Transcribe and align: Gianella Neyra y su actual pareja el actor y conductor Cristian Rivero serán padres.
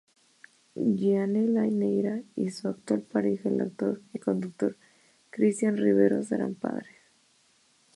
Gianella 0.87 1.61
Neyra 1.69 2.23
y 2.35 2.49
su 2.49 2.67
actual 2.67 3.03
pareja 3.03 3.49
el 3.49 3.61
actor 3.61 4.01
y 4.13 4.17
conductor 4.17 4.75
Cristian 5.29 5.77
Rivero 5.77 6.23
serán 6.23 6.55
padres. 6.55 6.97